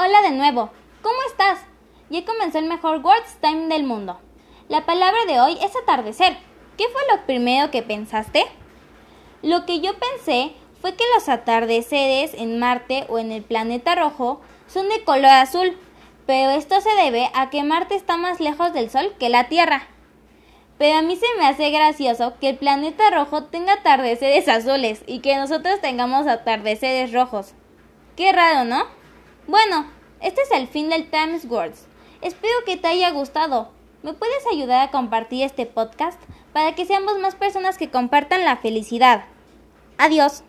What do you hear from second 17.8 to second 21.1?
está más lejos del Sol que la Tierra. Pero a